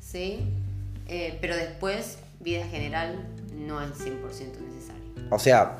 [0.00, 0.40] ¿sí?
[1.06, 3.24] Eh, pero después, vida general,
[3.58, 5.02] no es 100% necesario.
[5.30, 5.76] O sea,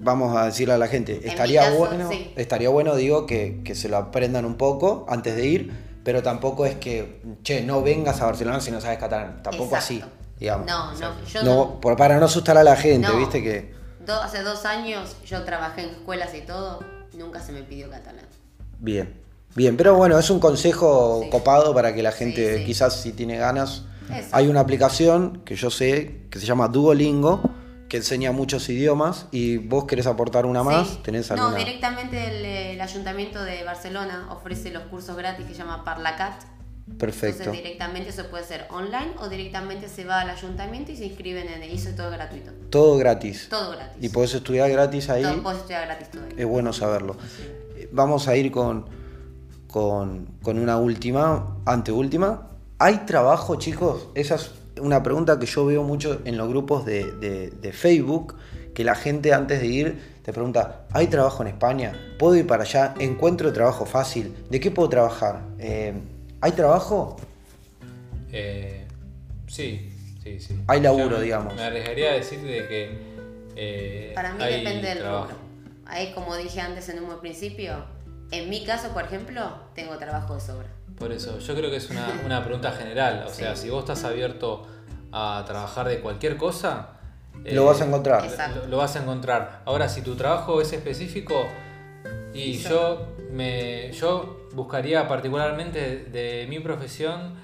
[0.00, 2.32] vamos a decirle a la gente, estaría caso, bueno, sí.
[2.36, 5.72] estaría bueno, digo, que, que se lo aprendan un poco antes de ir,
[6.04, 9.42] pero tampoco es que, che, no vengas a Barcelona si no sabes catalán.
[9.42, 10.02] Tampoco así,
[10.38, 10.66] digamos.
[10.66, 13.18] No, no, yo No, para no asustar a la gente, No.
[13.18, 13.74] viste que.
[14.04, 16.80] Do- hace dos años yo trabajé en escuelas y todo,
[17.16, 18.24] nunca se me pidió catalán.
[18.78, 19.12] Bien,
[19.54, 21.28] bien, pero bueno, es un consejo Sí.
[21.30, 22.64] copado para que la gente, sí.
[22.64, 23.84] quizás si tiene ganas.
[24.14, 24.28] Eso.
[24.32, 27.40] Hay una aplicación que yo sé que se llama Duolingo,
[27.88, 30.98] que enseña muchos idiomas y vos querés aportar una más, Sí.
[31.02, 31.56] tenés No, alguna.
[31.58, 32.44] directamente el,
[32.74, 36.44] el Ayuntamiento de Barcelona ofrece los cursos gratis que se llama Parlacat.
[36.98, 37.42] Perfecto.
[37.44, 41.46] Entonces directamente eso puede ser online o directamente se va al ayuntamiento y se inscriben
[41.48, 42.50] en el es todo gratuito.
[42.68, 43.46] Todo gratis.
[43.48, 43.96] Todo gratis.
[44.04, 45.22] Y podés estudiar gratis ahí.
[45.22, 46.34] Todo, podés estudiar gratis todo ahí.
[46.36, 47.16] Es bueno saberlo.
[47.76, 48.86] Eh, Vamos a ir con,
[49.68, 52.49] con, con una última, anteúltima.
[52.82, 54.08] ¿Hay trabajo, chicos?
[54.14, 58.36] Esa es una pregunta que yo veo mucho en los grupos de, de- de Facebook,
[58.74, 61.92] que la gente antes de ir te pregunta, ¿hay trabajo en España?
[62.18, 62.94] ¿Puedo ir para allá?
[62.98, 64.34] ¿Encuentro trabajo fácil?
[64.48, 65.42] ¿De qué puedo trabajar?
[65.58, 65.92] Eh,
[66.40, 67.16] ¿Hay trabajo?
[68.32, 68.86] Eh,
[69.46, 69.90] sí,
[70.22, 70.58] sí, sí.
[70.66, 71.54] Hay laburo, me- digamos.
[71.56, 72.98] Me arriesgaría a decir de que.
[73.56, 75.24] eh, Para mí hay depende del trabajo.
[75.32, 75.36] rubro.
[75.84, 77.74] Ahí como dije antes en un principio,
[78.30, 79.42] en mi caso, por ejemplo,
[79.74, 80.68] tengo trabajo de sobra.
[80.98, 83.24] Por eso, yo creo que es una, una pregunta general.
[83.26, 84.66] O sea, si vos estás abierto
[85.12, 86.90] a trabajar de cualquier cosa.
[87.44, 88.24] eh, Lo vas a encontrar.
[88.24, 88.60] Exacto.
[88.64, 89.62] Lo, lo vas a encontrar.
[89.64, 91.46] Ahora, si tu trabajo es específico,
[92.34, 97.34] y yo me yo buscaría particularmente de mi profesión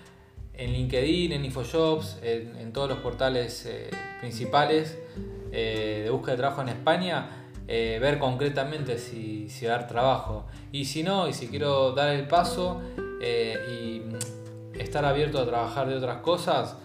[0.55, 4.97] en LinkedIn, en InfoJobs, en, en todos los portales eh, principales
[5.53, 9.89] eh, de búsqueda de trabajo en España, eh, ver concretamente si, si va a dar
[9.89, 10.47] trabajo.
[10.73, 15.89] Y si no, y si quiero dar el paso y mm, estar abierto a trabajar
[15.89, 16.77] de otras cosas,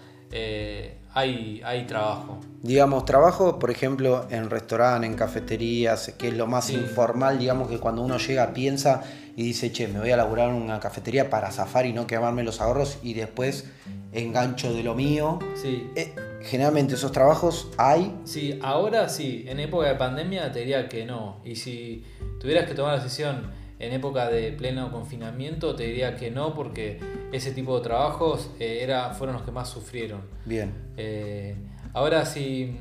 [1.14, 2.38] hay, hay trabajo.
[2.62, 6.74] Digamos, trabajo, por ejemplo, en restaurantes, en cafeterías, que es lo más Sí.
[6.74, 9.02] informal, digamos, que cuando uno llega piensa
[9.36, 12.42] y dice, che, me voy a laburar en una cafetería para zafar y no quemarme
[12.44, 13.66] los ahorros y después
[14.12, 15.38] engancho de lo mío.
[15.60, 18.16] Sí, Eh, generalmente esos trabajos hay.
[18.24, 21.40] Sí, ahora sí, en época de pandemia te diría que no.
[21.44, 22.04] Y si
[22.40, 27.00] tuvieras que tomar la decisión en época de pleno confinamiento, te diría que no, porque
[27.32, 30.22] ese tipo de trabajos eh, era, fueron los que más sufrieron.
[30.44, 30.72] Bien.
[30.96, 31.56] Eh,
[31.92, 32.76] ahora si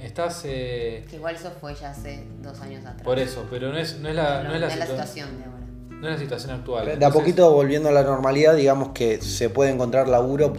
[0.00, 0.42] estás...
[0.44, 3.02] eh, Que igual eso fue ya hace dos años atrás.
[3.02, 5.58] por eso, pero no es, no es la, no es la, situa- situación de ahora.
[5.90, 6.98] no es la situación actual.
[6.98, 10.52] De a poquito volviendo a la normalidad, digamos que se puede encontrar laburo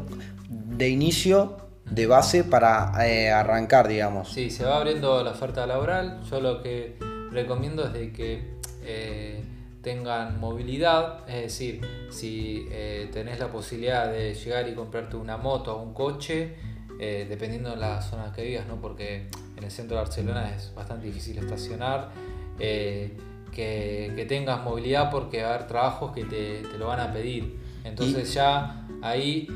[0.49, 1.55] de inicio,
[1.89, 4.29] de base, para eh, arrancar, digamos.
[4.29, 6.21] Sí, se va abriendo la oferta laboral.
[6.29, 6.95] Yo lo que
[7.31, 8.43] recomiendo es de que
[8.83, 9.43] eh,
[9.81, 15.77] tengan movilidad, es decir, si eh, tenés la posibilidad de llegar y comprarte una moto
[15.77, 16.55] o un coche,
[16.99, 18.75] dependiendo de la zona que vivas, ¿no?
[18.81, 22.09] porque en el centro de Barcelona es bastante difícil estacionar,
[22.57, 23.15] que,
[23.53, 27.57] que tengas movilidad porque va a haber trabajos que te, te lo van a pedir.
[27.85, 29.47] Entonces ya ahí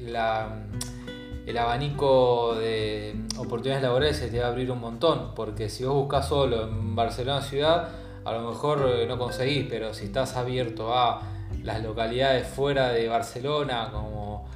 [0.00, 0.64] la
[1.46, 5.94] el abanico de oportunidades laborales se te va a abrir un montón, porque si vos
[5.94, 7.88] buscas solo en Barcelona ciudad,
[8.24, 11.20] a lo mejor eh, no conseguís, pero si estás abierto a
[11.62, 14.48] las localidades fuera de Barcelona, como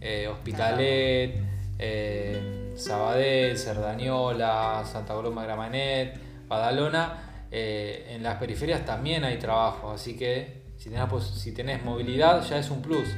[0.00, 1.34] eh, Hospitalet,
[1.78, 10.16] eh, Sabadell, Cerdañola, Santa Coloma Gramanet, Badalona, eh, en las periferias también hay trabajo, así
[10.16, 13.08] que si tenés, si tenés movilidad ya es un plus.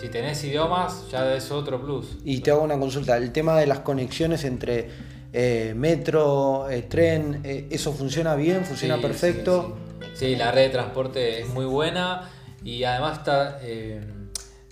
[0.00, 2.16] Si tenés idiomas, ya es otro plus.
[2.24, 3.16] Y te hago una consulta.
[3.16, 4.88] El tema de las conexiones entre
[5.32, 8.64] eh, metro, eh, tren, eh, ¿eso funciona bien?
[8.64, 9.76] ¿Funciona Sí, perfecto?
[10.00, 10.14] Sí, sí.
[10.14, 12.30] Sí, la red de transporte es muy buena
[12.64, 14.02] y además está eh,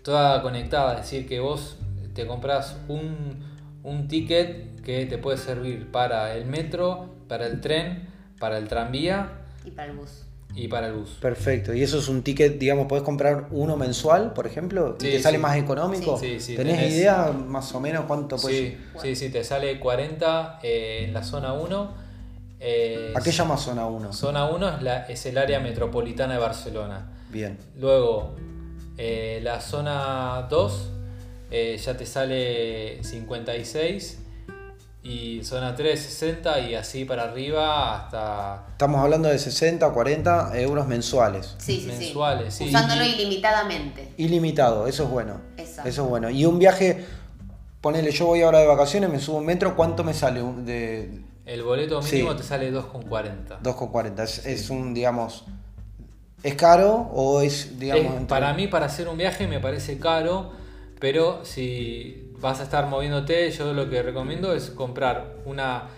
[0.02, 0.94] toda conectada.
[0.94, 1.76] Es decir, que vos
[2.14, 3.44] te compras un,
[3.82, 9.42] un ticket que te puede servir para el metro, para el tren, para el tranvía
[9.64, 10.24] Y para el bus.
[10.54, 11.10] Y para el bus.
[11.20, 11.72] Perfecto.
[11.72, 14.96] ¿Y eso es un ticket, digamos, podés comprar uno mensual, por ejemplo?
[14.98, 15.42] ¿Y Sí, te sale sí.
[15.42, 16.18] más económico?
[16.18, 19.78] Sí, sí, ¿Tenés tenés- idea más o menos cuánto puede Sí, sí, sí, te sale
[19.78, 22.08] 40 eh, en la zona 1.
[22.60, 24.12] eh, ¿A qué llama zona 1?
[24.12, 27.12] Zona 1 es, la- es el área metropolitana de Barcelona.
[27.30, 27.56] Bien.
[27.78, 28.34] Luego,
[28.96, 30.90] eh, la zona 2
[31.52, 34.18] eh, ya te sale 56
[35.02, 40.58] y zona 3 60 y así para arriba hasta Estamos hablando de 60 o 40
[40.60, 41.54] euros mensuales.
[41.58, 42.64] Sí, sí, Mensuales, sí.
[42.64, 42.70] sí.
[42.70, 44.12] Usándolo Y- ilimitadamente.
[44.16, 45.40] Ilimitado, eso es bueno.
[45.56, 45.88] Exacto.
[45.88, 46.30] Eso es bueno.
[46.30, 47.04] Y un viaje,
[47.80, 51.20] ponele, yo voy ahora de vacaciones, me subo un metro, ¿cuánto me sale un- de
[51.46, 52.16] el boleto Sí.
[52.16, 53.58] mínimo te sale 2,40.
[53.62, 54.22] 2,40?
[54.24, 55.44] Es, es un, digamos,
[56.42, 59.98] ¿es caro o es, digamos, Es- entre- para mí, para hacer un viaje me parece
[59.98, 60.52] caro,
[61.00, 65.88] pero si vas a estar moviéndote, yo lo que recomiendo es comprar una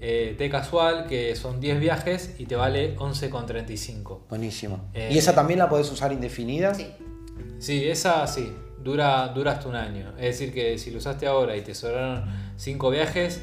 [0.00, 4.20] eh, T casual que son 10 viajes y te vale 11,35.
[4.28, 4.90] Buenísimo.
[4.94, 6.74] Eh, ¿Y esa también la podés usar indefinida?
[6.74, 6.86] Sí.
[7.58, 10.10] Sí, esa sí, dura, dura hasta un año.
[10.18, 12.24] Es decir, que si lo usaste ahora y te sobraron
[12.56, 13.42] 5 viajes,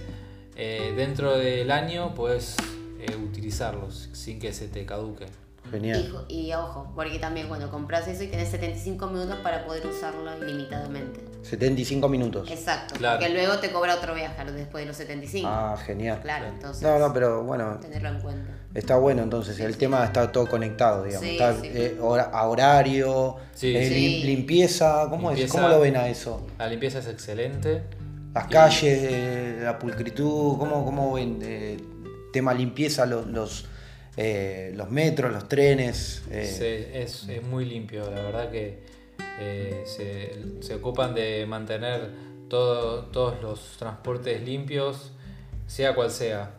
[0.55, 2.55] eh, dentro del año puedes
[2.99, 5.25] eh, utilizarlos sin que se te caduque.
[5.73, 6.25] Genial.
[6.29, 10.29] Y, y ojo, porque también cuando compras eso y tenés 75 minutos para poder usarlo
[10.43, 11.19] ilimitadamente.
[11.41, 12.49] 75 minutos.
[12.51, 12.95] Exacto.
[12.95, 13.19] Claro.
[13.19, 15.47] Porque luego te cobra otro lo- después de los 75.
[15.51, 16.19] Ah, genial.
[16.21, 16.83] Claro, entonces.
[16.83, 18.51] No, no, pero bueno, Tenerlo en cuenta.
[18.73, 19.59] está bueno entonces.
[19.59, 21.25] El tema está todo conectado, digamos.
[21.27, 21.67] Sí, está sí.
[21.73, 25.51] eh, a horario, Sí, eh, limpieza, ¿cómo es?
[25.51, 26.45] ¿Cómo lo ven a eso?
[26.57, 27.83] La limpieza es excelente.
[28.33, 31.39] Las Y- calles, eh, la pulcritud, ¿cómo, cómo ven?
[31.41, 31.77] eh,
[32.31, 33.65] tema limpieza, los, los,
[34.17, 36.23] eh, los metros, los trenes.
[36.29, 38.83] eh, Se- es, es muy limpio, la verdad que
[39.39, 42.09] eh, se, se ocupan de mantener
[42.49, 45.11] todo- todos los transportes limpios,
[45.67, 46.51] sea cual sea.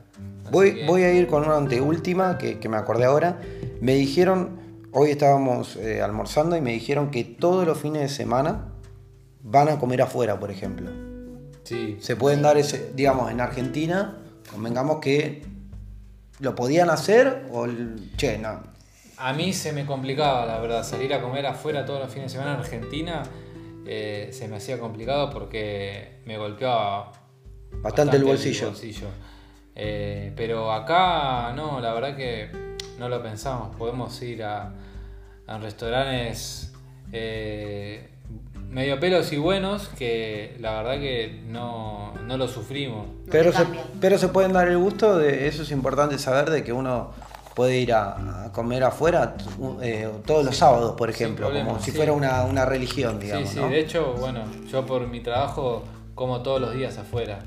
[0.51, 3.41] Voy, que- voy a ir con una anteúltima que, que me acordé ahora.
[3.81, 4.61] Me dijeron,
[4.93, 8.73] hoy estábamos almorzando y me dijeron que todos los fines de semana
[9.43, 10.91] van a comer afuera, por ejemplo.
[11.65, 14.19] Sí, Se pueden dar ese, digamos, en Argentina,
[14.51, 15.43] convengamos que
[16.45, 18.63] lo podían hacer o, el- che, no.
[19.17, 22.39] A mí se me complicaba, la verdad, salir a comer afuera todos los fines de
[22.39, 23.23] semana en Argentina
[23.87, 27.13] eh, se me hacía complicado porque me golpeaba
[27.83, 28.73] Bastante el bolsillo.
[29.77, 32.49] Eh, pero acá no, la verdad que
[32.99, 33.75] no lo pensamos.
[33.77, 34.73] Podemos ir a,
[35.47, 36.73] a restaurantes
[37.13, 38.09] eh,
[38.75, 43.07] medio pelos y buenos que la verdad que no, no lo sufrimos.
[43.07, 43.65] No Pero se,
[44.01, 47.13] pero se pueden dar el gusto, de eso es importante saber, de que uno
[47.55, 49.37] puede ir a, a comer afuera
[49.81, 51.97] eh, todos los sábados, por ejemplo, problema, como si sí.
[51.97, 53.49] fuera una, una religión, digamos.
[53.49, 53.69] sí, sí, ¿no?
[53.69, 55.85] de hecho, bueno, yo por mi trabajo
[56.17, 57.45] como todos los días afuera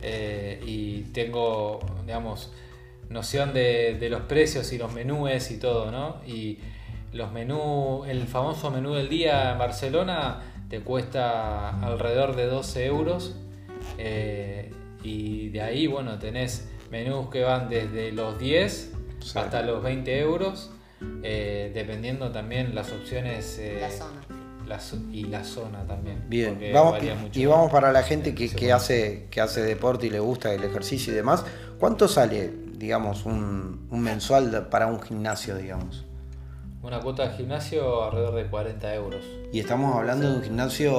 [0.00, 2.50] eh, y tengo, digamos,
[3.10, 6.16] noción de, de los precios y los menúes y todo, ¿no?
[6.26, 6.60] Y
[7.12, 10.40] los menús, el famoso menú del día en Barcelona
[10.72, 13.36] te cuesta alrededor de 12 euros
[13.98, 19.38] eh, y de ahí, bueno, tenés menús que van desde los 10 Sí.
[19.38, 20.70] hasta los 20 euros,
[21.22, 23.58] eh, dependiendo también las opciones.
[23.60, 24.20] eh, La zona.
[24.66, 26.24] la zo- y la zona también.
[26.28, 26.96] Bien, vamos,
[27.34, 30.64] y vamos para la gente que, que hace, que hace deporte y le gusta el
[30.64, 31.44] ejercicio y demás.
[31.78, 36.06] ¿Cuánto sale, digamos, un, un mensual para un gimnasio, digamos?
[36.82, 39.24] Una cuota de gimnasio alrededor de 40 euros.
[39.52, 40.92] Y estamos hablando de un gimnasio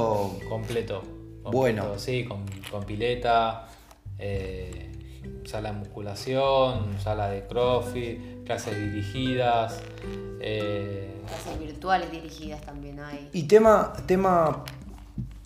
[0.50, 1.02] Completo.
[1.02, 1.04] completo,
[1.52, 2.00] Bueno.
[2.00, 3.67] Sí, con, con pileta,
[4.17, 4.91] eh,
[5.46, 9.82] sala de musculación, sala de crossfit, clases dirigidas.
[10.39, 13.30] eh, Clases virtuales dirigidas también hay.
[13.34, 14.63] Y tema, tema,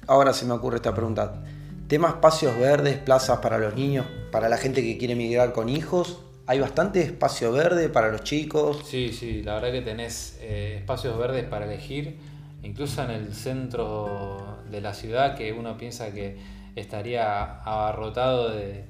[0.06, 1.44] ahora se me ocurre esta pregunta.
[1.88, 6.20] Tema espacios verdes, plazas para los niños, para la gente que quiere migrar con hijos.
[6.50, 8.82] ¿Hay bastante espacio verde para los chicos?
[8.86, 12.16] Sí, sí, la verdad que tenés eh, espacios verdes para elegir,
[12.64, 16.38] incluso en el centro de la ciudad que uno piensa que
[16.78, 18.86] estaría abarrotado de,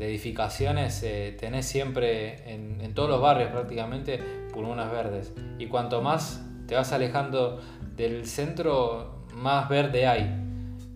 [0.00, 4.18] edificaciones, eh, tenés siempre en, en todos los barrios prácticamente
[4.52, 5.32] pulmones verdes.
[5.60, 7.60] Y cuanto más te vas alejando
[7.96, 10.34] del centro, más verde hay.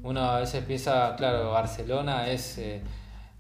[0.03, 2.59] Uno a veces piensa, claro, Barcelona es...
[2.59, 2.83] eh,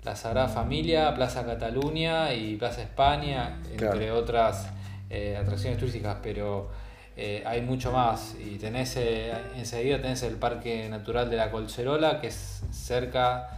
[0.05, 3.95] la Sagrada Familia, Plaza Cataluña y Plaza España, Claro.
[3.95, 4.69] entre otras
[5.11, 6.71] eh, atracciones turísticas, pero
[7.17, 8.35] eh, hay mucho más.
[8.41, 13.49] Y tenés eh, enseguida tenés el Parque Natural de la Colcherola, que es cerca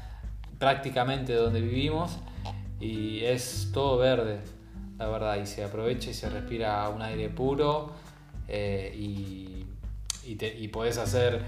[0.58, 2.18] prácticamente de donde vivimos,
[2.80, 4.40] y es todo verde,
[4.98, 7.92] la verdad, y se aprovecha y se respira un aire puro.
[8.48, 9.64] eh, y,
[10.26, 11.40] y, te- y podés hacer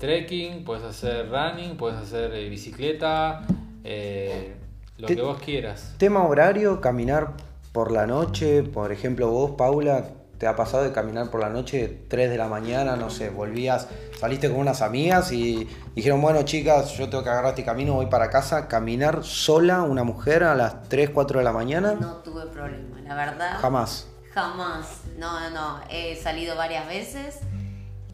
[0.00, 3.42] trekking, puedes hacer running, puedes hacer bicicleta,
[3.84, 4.54] eh,
[4.98, 5.94] lo Te- que vos quieras.
[5.98, 7.32] Tema horario, caminar
[7.72, 10.04] por la noche, por ejemplo, vos, Paula,
[10.38, 12.96] ¿te ha pasado de caminar por la noche 3 de la mañana?
[12.96, 13.88] No sé, volvías,
[14.20, 18.06] saliste con unas amigas y dijeron, bueno, chicas, yo tengo que agarrar este camino, voy
[18.06, 18.68] para casa.
[18.68, 23.14] Caminar sola, una mujer, a las 3, 4 de la mañana, No tuve problema, la
[23.14, 23.58] verdad.
[23.60, 24.08] jamás.
[24.34, 25.00] Jamás.
[25.18, 25.80] No, no, no.
[25.90, 27.38] He salido varias veces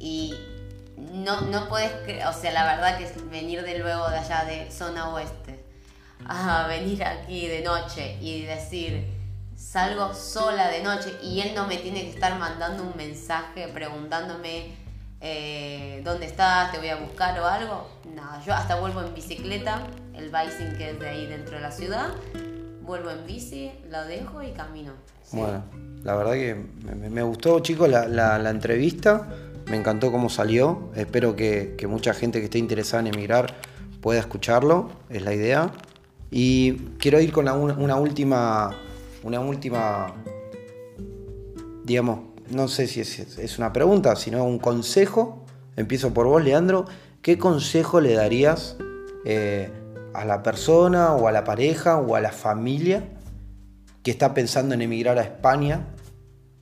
[0.00, 0.35] y
[0.96, 4.44] no, no puedes creer, o sea, la verdad que es venir de luego de allá
[4.44, 5.47] de zona oeste
[6.29, 9.07] a venir aquí de noche y decir
[9.57, 14.77] salgo sola de noche y él no me tiene que estar mandando un mensaje preguntándome
[15.21, 17.88] eh, dónde estás, te voy a buscar o algo.
[18.14, 19.83] Nada, yo hasta vuelvo en bicicleta,
[20.14, 22.09] el biking que es de ahí dentro de la ciudad,
[22.83, 24.93] vuelvo en bici, lo dejo y camino.
[25.33, 25.64] Bueno,
[26.05, 29.29] la verdad que me, gustó, chicos, la, la- la entrevista.
[29.67, 30.91] Me encantó cómo salió.
[30.95, 33.55] Espero que, que mucha gente que esté interesada en emigrar
[34.01, 34.91] pueda escucharlo.
[35.11, 35.71] Es la idea.
[36.31, 38.71] Y quiero ir con una última.
[39.23, 40.14] Una última.
[41.85, 45.45] Digamos, no sé si es, una pregunta, sino un consejo.
[45.77, 46.87] Empiezo por vos, Leandro.
[47.23, 48.77] ¿Qué consejo le darías
[49.25, 49.71] eh,
[50.14, 53.09] a la persona o a la pareja o a la familia
[54.03, 55.87] que está pensando en emigrar a España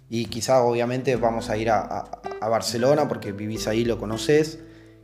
[0.09, 4.61] y quizá obviamente vamos a ir a, Barcelona porque vivís ahí, lo conoces.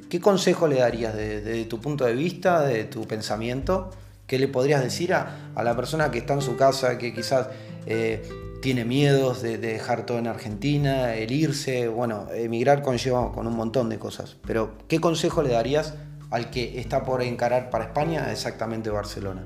[0.08, 3.90] ¿Qué consejo le darías desde de tu punto de vista, de tu pensamiento?
[4.32, 7.48] ¿Qué le podrías decir a, la persona que está en su casa, que quizás
[7.84, 8.26] eh,
[8.62, 11.86] tiene miedos de, de dejar todo en Argentina, el irse?
[11.88, 15.92] Bueno, emigrar conlleva con un montón de cosas, pero ¿qué consejo le darías
[16.30, 19.42] al que está por encarar para España exactamente Barcelona?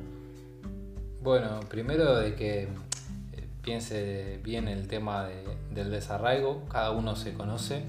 [1.21, 2.69] Bueno, primero de que eh,
[3.63, 7.83] piense bien el tema de- del desarraigo, cada uno se conoce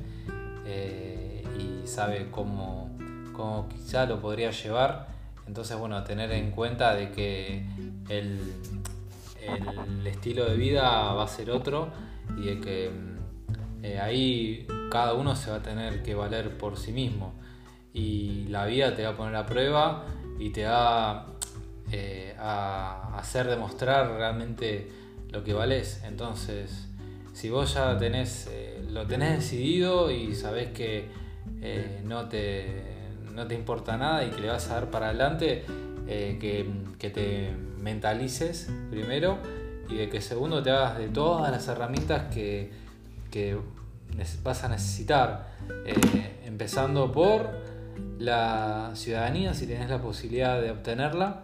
[0.65, 2.89] eh, y sabe cómo,
[3.33, 5.15] cómo quizá lo podría llevar,
[5.47, 7.65] entonces bueno, tener en cuenta de que
[8.09, 8.39] el,
[9.41, 11.89] el estilo de vida va a ser otro
[12.37, 12.91] y de que
[13.83, 17.33] eh, ahí cada uno se va a tener que valer por sí mismo
[17.93, 20.05] y la vida te va a poner a prueba
[20.39, 21.27] y te va
[21.91, 24.91] eh, a hacer demostrar realmente
[25.29, 26.03] lo que vales.
[26.05, 26.89] Entonces,
[27.33, 31.09] si vos ya tenés, eh, lo tenés decidido y sabés que
[32.03, 32.96] no, te,
[33.37, 35.63] no te importa nada y que le vas a dar para adelante,
[36.07, 36.67] eh, que,
[36.97, 39.37] que te mentalices primero
[39.87, 42.71] y de que segundo te hagas de todas las herramientas que,
[43.29, 43.55] que
[44.43, 45.49] vas a necesitar.
[45.85, 47.51] Eh, empezando por
[48.17, 51.43] la ciudadanía, si tenés la posibilidad de obtenerla,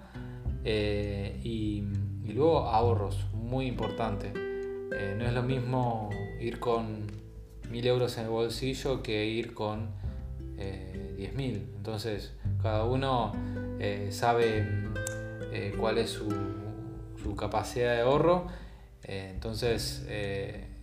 [0.66, 1.84] eh, y,
[2.34, 4.34] luego ahorros, muy importante.
[4.34, 7.06] No es lo mismo ir con
[7.70, 10.03] mil euros en el bolsillo que ir con
[10.58, 11.64] eh, 10.000.
[11.78, 13.34] Entonces, cada uno
[13.80, 14.68] eh, sabe
[15.78, 16.34] cuál es su,
[17.22, 18.48] su, capacidad de ahorro.
[19.04, 20.06] entonces,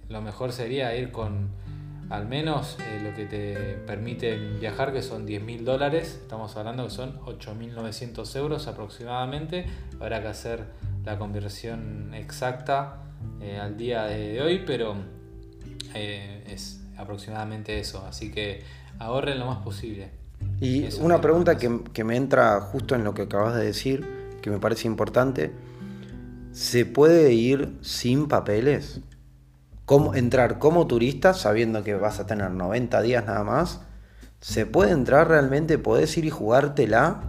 [0.08, 1.50] lo mejor sería ir con
[2.10, 3.54] al menos eh, lo que te
[3.86, 9.64] permite viajar, que son 10 mil dólares, estamos hablando que son 8.900 euros aproximadamente,
[10.00, 10.64] habrá que hacer
[11.04, 13.04] la conversión exacta
[13.40, 14.96] eh, al día de hoy, pero
[15.94, 18.64] eh, es aproximadamente eso, así que
[19.00, 20.12] ahorren lo más posible.
[20.60, 24.06] Y una pregunta que, que me entra justo en lo que acabas de decir,
[24.40, 25.52] que me parece importante,
[26.52, 29.02] ¿se puede ir sin papeles?
[29.90, 33.80] cómo entrar como turista sabiendo que vas a tener 90 días nada más.
[34.40, 35.78] ¿Se puede entrar realmente?
[35.78, 37.22] ¿Podés ir y jugártela?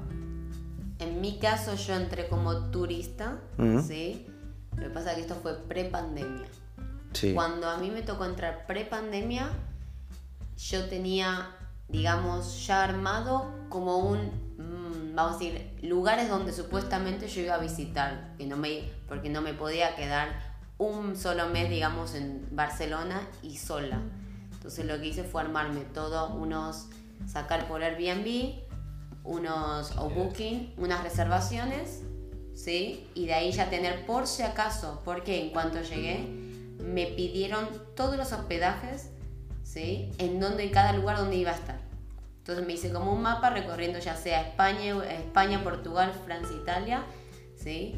[0.99, 3.39] En mi caso yo entré como turista,
[3.87, 4.27] ¿sí?
[4.77, 6.45] Lo que pasa es que esto fue pre-pandemia.
[7.13, 7.33] Sí.
[7.33, 9.49] Cuando a mí me tocó entrar pre-pandemia,
[10.59, 11.55] yo tenía,
[11.91, 14.19] digamos, ya armado como un,
[14.57, 19.29] mm, vamos a decir, lugares donde supuestamente yo iba a visitar, que no me, porque
[19.29, 20.29] no me podía quedar
[20.77, 24.01] un solo mes, digamos, en Barcelona y sola.
[24.51, 26.87] Entonces lo que hice fue armarme todos unos,
[27.27, 28.61] sacar por Airbnb,
[29.23, 32.01] unos o Booking, unas reservaciones,
[32.55, 33.07] ¿sí?
[33.13, 36.41] Y de ahí ya tener por si acaso, porque en cuanto llegué
[36.79, 39.11] me pidieron todos los hospedajes,
[39.71, 40.11] ¿sí?
[40.17, 41.79] En donde, en cada lugar donde iba a estar.
[42.39, 47.03] Entonces me hice como un mapa recorriendo ya sea España, España, Portugal, Francia, Italia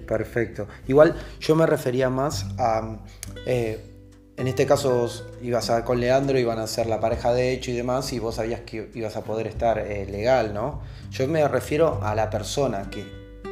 [0.08, 0.68] Perfecto.
[0.88, 2.98] Igual yo me refería más a...
[3.46, 3.90] Eh,
[4.36, 5.08] en este caso
[5.44, 8.36] ibas a con Leandro, iban a ser la pareja de hecho y demás, y vos
[8.36, 10.82] sabías que ibas a poder estar eh, legal, ¿no?
[11.12, 13.06] Yo me refiero a la persona que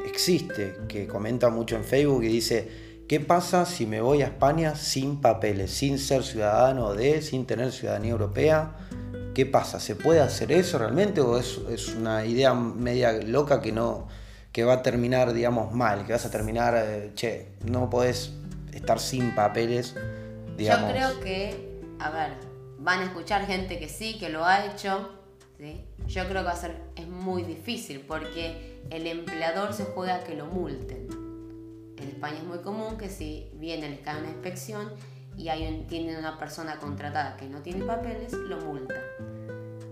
[0.07, 4.74] existe, que comenta mucho en Facebook y dice, ¿qué pasa si me voy a España
[4.76, 8.72] sin papeles, sin ser ciudadano de, sin tener ciudadanía europea?
[9.36, 9.82] ¿Qué pasa?
[9.82, 11.57] ¿Se puede hacer eso realmente o es,
[11.89, 14.07] una idea media loca que no,
[14.53, 18.32] que va a terminar, digamos, mal, que vas a terminar, eh, che, no podés
[18.72, 19.93] estar sin papeles.
[20.57, 22.30] Yo creo que, a ver,
[22.80, 25.09] van a escuchar gente que sí, que lo ha hecho,
[25.57, 25.84] ¿sí?
[26.07, 30.36] Yo creo que va a ser, es muy difícil porque el empleador se juega que
[30.36, 31.20] lo multen.
[32.01, 34.89] En España es muy común que si viene, les cae una inspección
[35.37, 38.95] y hay un, tienen una persona contratada que no tiene papeles, lo multa.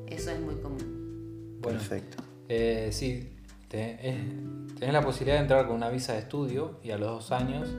[0.07, 1.59] Eso es muy común.
[1.61, 2.23] Perfecto.
[2.47, 3.37] Eh, sí,
[3.67, 7.69] tenés la posibilidad de entrar con una visa de estudio y a los dos años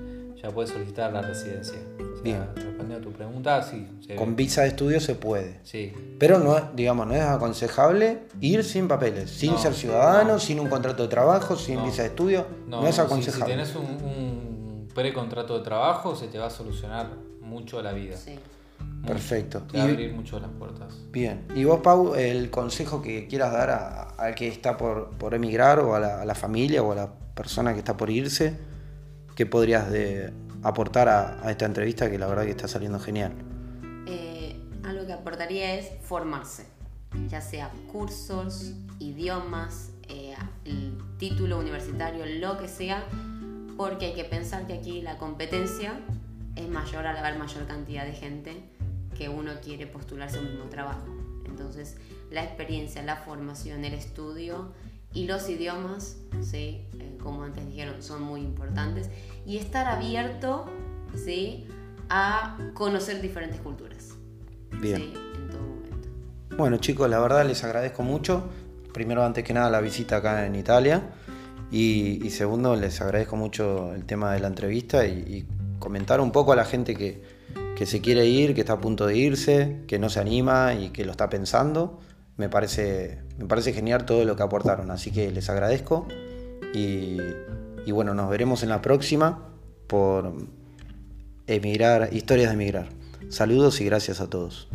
[0.43, 1.79] ya puedes solicitar la residencia.
[2.23, 2.47] Bien.
[2.55, 3.87] Respondiendo a tu pregunta, sí.
[4.17, 5.61] Con visa de estudio se puede.
[5.63, 5.93] Sí.
[6.19, 11.03] Pero no, digamos, no es aconsejable ir sin papeles, sin ser ciudadano, sin un contrato
[11.03, 12.47] de trabajo, sin visa de estudio.
[12.67, 13.55] No, es aconsejable.
[13.55, 17.09] Si, si tenés un, un precontrato de trabajo, se te va a solucionar
[17.41, 18.17] mucho la vida.
[18.17, 18.39] Sí.
[19.07, 19.63] Perfecto.
[19.73, 20.95] y abrir mucho las puertas.
[21.11, 21.47] Bien.
[21.55, 26.01] Y vos, Pau, el consejo que quieras dar al que está por, emigrar o a
[26.01, 28.57] la, familia o a la persona que está por irse,
[29.41, 33.33] ¿qué podrías de aportar a, esta entrevista que la verdad que está saliendo genial?
[34.07, 36.67] Eh, algo que aportaría es formarse,
[37.27, 40.35] ya sea cursos, idiomas, eh,
[40.67, 43.03] el título universitario, lo que sea,
[43.79, 45.99] porque hay que pensar que aquí la competencia
[46.55, 48.63] es mayor al haber mayor cantidad de gente
[49.17, 51.07] que uno quiere postularse a un mismo trabajo.
[51.47, 51.97] Entonces,
[52.31, 54.75] la experiencia, la formación, el estudio
[55.13, 56.87] y los idiomas, ¿sí?
[56.99, 59.11] Eh, como antes dijeron, son muy importantes.
[59.45, 60.67] Y estar abierto
[61.15, 61.67] ¿sí?
[62.09, 64.15] a conocer diferentes culturas.
[64.81, 65.13] Bien.
[65.37, 66.09] En todo momento.
[66.57, 68.49] Bueno chicos, la verdad les agradezco mucho.
[68.93, 71.03] Primero, antes que nada, la visita acá en Italia.
[71.73, 75.47] Y, segundo, les agradezco mucho el tema de la entrevista y
[75.79, 77.23] comentar un poco a la gente que,
[77.81, 80.91] que se quiere ir, que está a punto de irse, que no se anima y
[80.91, 81.99] que lo está pensando.
[82.37, 86.07] Me parece, me parece genial todo lo que aportaron, así que les agradezco
[86.75, 87.17] y,
[87.91, 89.49] bueno, nos veremos en la próxima
[89.87, 90.35] por
[91.47, 92.89] emigrar, historias de emigrar.
[93.31, 94.69] Saludos y gracias a todos.